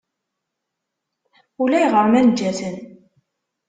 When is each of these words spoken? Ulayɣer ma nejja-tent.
Ulayɣer 1.61 2.05
ma 2.11 2.19
nejja-tent. 2.21 2.81